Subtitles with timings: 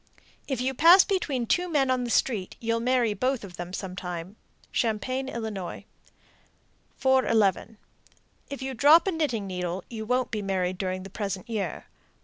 [0.47, 4.35] If you pass between two men on the street, you'll marry both of them sometime.
[4.71, 5.83] Champaign, Ill.
[6.97, 7.77] 411.
[8.49, 11.85] If you drop a knitting needle, you won't be married during the present year.